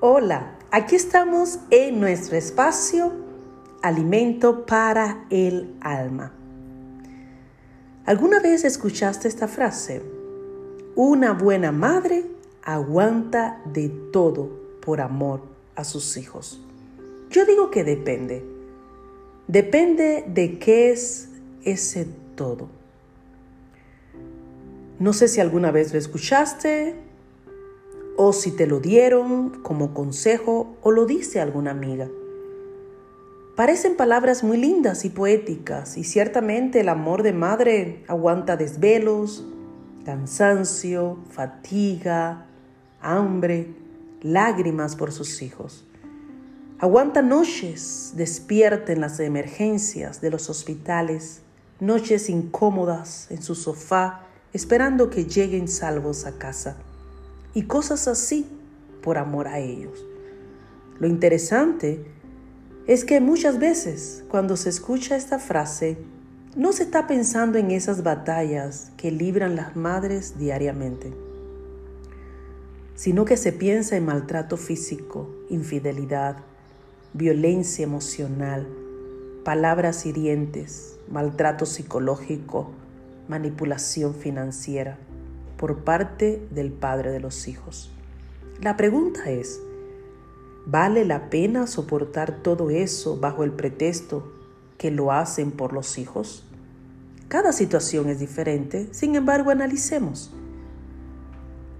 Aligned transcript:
Hola, 0.00 0.58
aquí 0.70 0.94
estamos 0.94 1.58
en 1.70 2.00
nuestro 2.00 2.36
espacio 2.36 3.12
Alimento 3.80 4.66
para 4.66 5.24
el 5.30 5.74
Alma. 5.80 6.34
¿Alguna 8.04 8.40
vez 8.40 8.64
escuchaste 8.64 9.26
esta 9.26 9.48
frase? 9.48 10.02
Una 10.96 11.32
buena 11.32 11.72
madre 11.72 12.26
aguanta 12.62 13.62
de 13.64 13.88
todo 13.88 14.50
por 14.82 15.00
amor 15.00 15.40
a 15.76 15.82
sus 15.82 16.18
hijos. 16.18 16.60
Yo 17.30 17.46
digo 17.46 17.70
que 17.70 17.82
depende. 17.82 18.44
Depende 19.48 20.26
de 20.28 20.58
qué 20.58 20.90
es 20.90 21.30
ese 21.64 22.06
todo. 22.34 22.68
No 24.98 25.14
sé 25.14 25.28
si 25.28 25.40
alguna 25.40 25.70
vez 25.70 25.94
lo 25.94 25.98
escuchaste 25.98 27.05
o 28.16 28.32
si 28.32 28.50
te 28.50 28.66
lo 28.66 28.80
dieron 28.80 29.62
como 29.62 29.92
consejo 29.94 30.76
o 30.82 30.90
lo 30.90 31.06
dice 31.06 31.40
alguna 31.40 31.70
amiga. 31.70 32.08
Parecen 33.54 33.96
palabras 33.96 34.42
muy 34.42 34.58
lindas 34.58 35.04
y 35.04 35.10
poéticas 35.10 35.96
y 35.96 36.04
ciertamente 36.04 36.80
el 36.80 36.88
amor 36.88 37.22
de 37.22 37.32
madre 37.32 38.04
aguanta 38.08 38.56
desvelos, 38.56 39.46
cansancio, 40.04 41.18
fatiga, 41.30 42.46
hambre, 43.00 43.74
lágrimas 44.22 44.96
por 44.96 45.12
sus 45.12 45.40
hijos. 45.42 45.84
Aguanta 46.78 47.22
noches 47.22 48.12
despierta 48.16 48.92
en 48.92 49.00
las 49.00 49.18
emergencias 49.20 50.20
de 50.20 50.30
los 50.30 50.50
hospitales, 50.50 51.40
noches 51.80 52.28
incómodas 52.28 53.30
en 53.30 53.42
su 53.42 53.54
sofá 53.54 54.22
esperando 54.52 55.08
que 55.08 55.24
lleguen 55.24 55.68
salvos 55.68 56.26
a 56.26 56.32
casa 56.32 56.76
y 57.56 57.62
cosas 57.62 58.06
así 58.06 58.46
por 59.02 59.16
amor 59.16 59.48
a 59.48 59.60
ellos. 59.60 60.04
Lo 61.00 61.06
interesante 61.08 62.04
es 62.86 63.06
que 63.06 63.18
muchas 63.18 63.58
veces 63.58 64.22
cuando 64.28 64.58
se 64.58 64.68
escucha 64.68 65.16
esta 65.16 65.38
frase, 65.38 65.96
no 66.54 66.74
se 66.74 66.82
está 66.82 67.06
pensando 67.06 67.56
en 67.56 67.70
esas 67.70 68.02
batallas 68.02 68.92
que 68.98 69.10
libran 69.10 69.56
las 69.56 69.74
madres 69.74 70.38
diariamente, 70.38 71.14
sino 72.94 73.24
que 73.24 73.38
se 73.38 73.52
piensa 73.52 73.96
en 73.96 74.04
maltrato 74.04 74.58
físico, 74.58 75.30
infidelidad, 75.48 76.36
violencia 77.14 77.84
emocional, 77.84 78.66
palabras 79.44 80.04
hirientes, 80.04 80.98
maltrato 81.10 81.64
psicológico, 81.64 82.70
manipulación 83.28 84.14
financiera 84.14 84.98
por 85.56 85.84
parte 85.84 86.46
del 86.50 86.72
padre 86.72 87.10
de 87.10 87.20
los 87.20 87.48
hijos. 87.48 87.90
La 88.60 88.76
pregunta 88.76 89.30
es, 89.30 89.60
¿vale 90.66 91.04
la 91.04 91.30
pena 91.30 91.66
soportar 91.66 92.42
todo 92.42 92.70
eso 92.70 93.18
bajo 93.18 93.44
el 93.44 93.52
pretexto 93.52 94.32
que 94.78 94.90
lo 94.90 95.12
hacen 95.12 95.50
por 95.50 95.72
los 95.72 95.98
hijos? 95.98 96.44
Cada 97.28 97.52
situación 97.52 98.08
es 98.08 98.20
diferente, 98.20 98.88
sin 98.92 99.16
embargo 99.16 99.50
analicemos. 99.50 100.32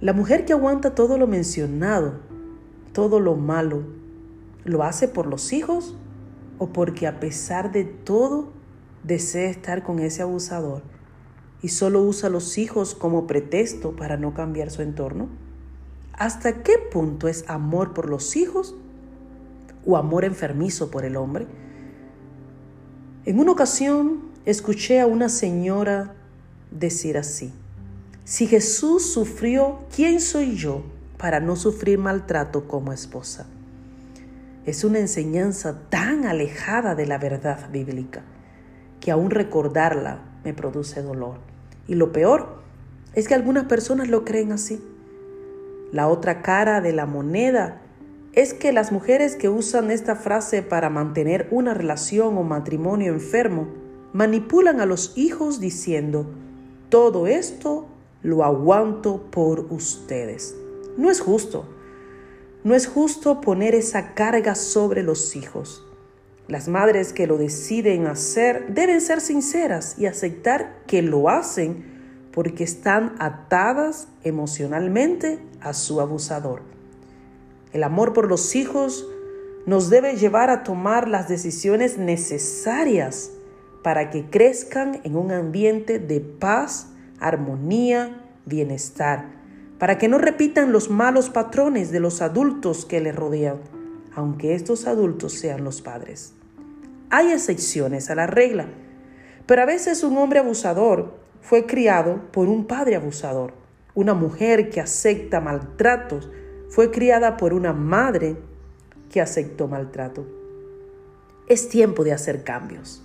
La 0.00 0.12
mujer 0.12 0.44
que 0.44 0.52
aguanta 0.52 0.94
todo 0.94 1.18
lo 1.18 1.26
mencionado, 1.26 2.14
todo 2.92 3.20
lo 3.20 3.36
malo, 3.36 3.82
¿lo 4.64 4.82
hace 4.82 5.08
por 5.08 5.26
los 5.26 5.52
hijos 5.52 5.96
o 6.58 6.68
porque 6.68 7.06
a 7.06 7.20
pesar 7.20 7.72
de 7.72 7.84
todo 7.84 8.50
desea 9.02 9.50
estar 9.50 9.82
con 9.82 9.98
ese 9.98 10.22
abusador 10.22 10.82
y 11.62 11.68
solo 11.68 12.02
usa 12.02 12.28
a 12.28 12.32
los 12.32 12.58
hijos 12.58 12.94
como 12.94 13.26
pretexto 13.26 13.94
para 13.94 14.16
no 14.16 14.34
cambiar 14.34 14.70
su 14.70 14.82
entorno? 14.82 15.28
¿Hasta 16.12 16.62
qué 16.62 16.74
punto 16.90 17.28
es 17.28 17.48
amor 17.48 17.94
por 17.94 18.08
los 18.08 18.36
hijos 18.36 18.74
o 19.86 19.96
amor 19.96 20.24
enfermizo 20.24 20.90
por 20.90 21.04
el 21.04 21.16
hombre? 21.16 21.46
En 23.24 23.38
una 23.38 23.52
ocasión 23.52 24.22
escuché 24.44 25.00
a 25.00 25.06
una 25.06 25.28
señora 25.28 26.14
decir 26.72 27.16
así, 27.16 27.52
si 28.24 28.46
Jesús 28.46 29.12
sufrió, 29.12 29.80
¿quién 29.94 30.20
soy 30.20 30.56
yo 30.56 30.82
para 31.18 31.40
no 31.40 31.56
sufrir 31.56 31.98
maltrato 31.98 32.66
como 32.66 32.92
esposa? 32.92 33.46
Es 34.64 34.84
una 34.84 35.00
enseñanza 35.00 35.88
tan 35.88 36.24
alejada 36.24 36.94
de 36.94 37.06
la 37.06 37.18
verdad 37.18 37.70
bíblica 37.70 38.22
que 39.00 39.10
aún 39.10 39.30
recordarla 39.30 40.22
me 40.44 40.54
produce 40.54 41.02
dolor. 41.02 41.51
Y 41.92 41.94
lo 41.94 42.10
peor 42.10 42.46
es 43.14 43.28
que 43.28 43.34
algunas 43.34 43.66
personas 43.66 44.08
lo 44.08 44.24
creen 44.24 44.50
así. 44.50 44.82
La 45.92 46.08
otra 46.08 46.40
cara 46.40 46.80
de 46.80 46.94
la 46.94 47.04
moneda 47.04 47.82
es 48.32 48.54
que 48.54 48.72
las 48.72 48.92
mujeres 48.92 49.36
que 49.36 49.50
usan 49.50 49.90
esta 49.90 50.16
frase 50.16 50.62
para 50.62 50.88
mantener 50.88 51.48
una 51.50 51.74
relación 51.74 52.38
o 52.38 52.44
matrimonio 52.44 53.12
enfermo 53.12 53.66
manipulan 54.14 54.80
a 54.80 54.86
los 54.86 55.12
hijos 55.18 55.60
diciendo, 55.60 56.30
todo 56.88 57.26
esto 57.26 57.88
lo 58.22 58.42
aguanto 58.42 59.24
por 59.30 59.66
ustedes. 59.68 60.56
No 60.96 61.10
es 61.10 61.20
justo. 61.20 61.66
No 62.64 62.74
es 62.74 62.86
justo 62.86 63.42
poner 63.42 63.74
esa 63.74 64.14
carga 64.14 64.54
sobre 64.54 65.02
los 65.02 65.36
hijos. 65.36 65.86
Las 66.52 66.68
madres 66.68 67.14
que 67.14 67.26
lo 67.26 67.38
deciden 67.38 68.06
hacer 68.06 68.74
deben 68.74 69.00
ser 69.00 69.22
sinceras 69.22 69.94
y 69.96 70.04
aceptar 70.04 70.82
que 70.86 71.00
lo 71.00 71.30
hacen 71.30 71.82
porque 72.30 72.62
están 72.62 73.14
atadas 73.20 74.08
emocionalmente 74.22 75.38
a 75.62 75.72
su 75.72 75.98
abusador. 76.02 76.60
El 77.72 77.82
amor 77.82 78.12
por 78.12 78.28
los 78.28 78.54
hijos 78.54 79.08
nos 79.64 79.88
debe 79.88 80.16
llevar 80.16 80.50
a 80.50 80.62
tomar 80.62 81.08
las 81.08 81.26
decisiones 81.26 81.96
necesarias 81.96 83.30
para 83.82 84.10
que 84.10 84.26
crezcan 84.28 85.00
en 85.04 85.16
un 85.16 85.32
ambiente 85.32 86.00
de 86.00 86.20
paz, 86.20 86.88
armonía, 87.18 88.26
bienestar, 88.44 89.24
para 89.78 89.96
que 89.96 90.06
no 90.06 90.18
repitan 90.18 90.70
los 90.70 90.90
malos 90.90 91.30
patrones 91.30 91.90
de 91.90 92.00
los 92.00 92.20
adultos 92.20 92.84
que 92.84 93.00
les 93.00 93.16
rodean 93.16 93.56
aunque 94.14 94.54
estos 94.54 94.86
adultos 94.86 95.32
sean 95.32 95.64
los 95.64 95.82
padres. 95.82 96.34
Hay 97.14 97.30
excepciones 97.30 98.08
a 98.08 98.14
la 98.14 98.26
regla, 98.26 98.68
pero 99.44 99.60
a 99.60 99.66
veces 99.66 100.02
un 100.02 100.16
hombre 100.16 100.38
abusador 100.38 101.20
fue 101.42 101.66
criado 101.66 102.22
por 102.32 102.48
un 102.48 102.66
padre 102.66 102.96
abusador. 102.96 103.52
Una 103.94 104.14
mujer 104.14 104.70
que 104.70 104.80
acepta 104.80 105.38
maltratos 105.42 106.30
fue 106.70 106.90
criada 106.90 107.36
por 107.36 107.52
una 107.52 107.74
madre 107.74 108.38
que 109.10 109.20
aceptó 109.20 109.68
maltrato. 109.68 110.26
Es 111.48 111.68
tiempo 111.68 112.02
de 112.02 112.14
hacer 112.14 112.44
cambios 112.44 113.02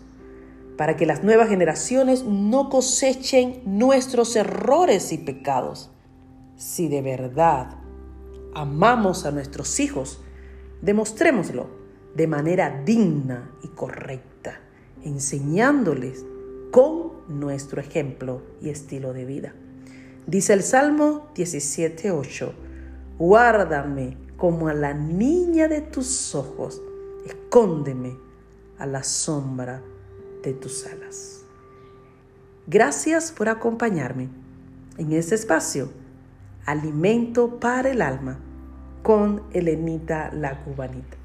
para 0.78 0.96
que 0.96 1.06
las 1.06 1.26
nuevas 1.26 1.50
generaciones 1.50 2.24
no 2.24 2.70
cosechen 2.70 3.62
nuestros 3.66 4.38
errores 4.38 5.12
y 5.12 5.18
pecados. 5.18 5.92
Si 6.56 6.88
de 6.88 7.02
verdad 7.02 7.72
amamos 8.54 9.26
a 9.26 9.32
nuestros 9.32 9.82
hijos, 9.82 10.22
Demostrémoslo 10.82 11.87
de 12.16 12.28
manera 12.28 12.84
digna 12.84 13.52
y 13.64 13.68
correcta, 13.70 14.60
enseñándoles 15.04 16.26
con 16.72 17.12
nuestro 17.28 17.82
ejemplo 17.82 18.42
y 18.62 18.70
estilo 18.70 19.14
de 19.14 19.26
vida. 19.26 19.54
Dice 20.26 20.54
el 20.54 20.64
Salmo 20.64 21.28
17.8, 21.36 22.52
guárdame 23.18 24.18
como 24.36 24.68
a 24.68 24.74
la 24.74 24.94
niña 24.94 25.68
de 25.68 25.82
tus 25.82 26.36
ojos, 26.36 26.82
escóndeme 27.26 28.18
a 28.78 28.86
la 28.86 29.04
sombra 29.04 29.82
de 30.44 30.54
tus 30.54 30.86
alas. 30.86 31.44
Gracias 32.68 33.32
por 33.32 33.50
acompañarme 33.50 34.30
en 34.98 35.14
este 35.14 35.36
espacio, 35.36 35.90
Alimento 36.66 37.62
para 37.62 37.90
el 37.90 38.02
Alma 38.02 38.40
con 39.02 39.44
Elenita 39.54 40.32
la 40.34 40.66
Cubanita. 40.66 41.16